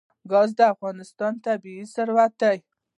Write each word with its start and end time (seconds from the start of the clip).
ګاز 0.31 0.49
د 0.57 0.59
افغانستان 0.73 1.33
طبعي 1.45 1.81
ثروت 1.93 2.33
دی. 2.41 2.57